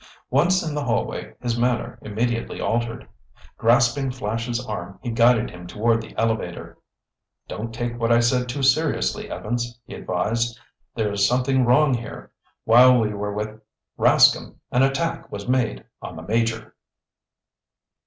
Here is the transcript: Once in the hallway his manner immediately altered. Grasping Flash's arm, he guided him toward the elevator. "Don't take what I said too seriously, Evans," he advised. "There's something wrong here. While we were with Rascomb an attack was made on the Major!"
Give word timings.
Once 0.31 0.67
in 0.67 0.73
the 0.73 0.83
hallway 0.83 1.35
his 1.43 1.59
manner 1.59 1.99
immediately 2.01 2.59
altered. 2.59 3.07
Grasping 3.59 4.09
Flash's 4.09 4.59
arm, 4.65 4.97
he 5.03 5.11
guided 5.11 5.51
him 5.51 5.67
toward 5.67 6.01
the 6.01 6.17
elevator. 6.17 6.79
"Don't 7.47 7.71
take 7.71 7.99
what 7.99 8.11
I 8.11 8.19
said 8.19 8.49
too 8.49 8.63
seriously, 8.63 9.29
Evans," 9.29 9.79
he 9.85 9.93
advised. 9.93 10.59
"There's 10.95 11.27
something 11.27 11.65
wrong 11.65 11.93
here. 11.93 12.31
While 12.63 12.99
we 12.99 13.13
were 13.13 13.35
with 13.35 13.61
Rascomb 13.95 14.55
an 14.71 14.81
attack 14.81 15.31
was 15.31 15.47
made 15.47 15.85
on 16.01 16.15
the 16.15 16.23
Major!" 16.23 16.73